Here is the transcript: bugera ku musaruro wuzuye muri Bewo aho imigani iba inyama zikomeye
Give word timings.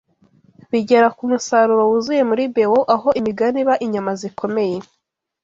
bugera 0.69 1.07
ku 1.17 1.23
musaruro 1.31 1.83
wuzuye 1.91 2.21
muri 2.29 2.43
Bewo 2.55 2.79
aho 2.95 3.07
imigani 3.19 3.57
iba 3.63 3.75
inyama 3.85 4.11
zikomeye 4.21 4.75